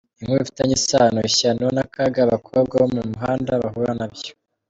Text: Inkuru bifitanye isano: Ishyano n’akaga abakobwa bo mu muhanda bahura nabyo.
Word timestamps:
Inkuru 0.19 0.41
bifitanye 0.43 0.73
isano: 0.79 1.19
Ishyano 1.29 1.65
n’akaga 1.75 2.19
abakobwa 2.23 2.73
bo 2.81 2.87
mu 2.95 3.01
muhanda 3.11 3.61
bahura 3.63 3.91
nabyo. 3.99 4.31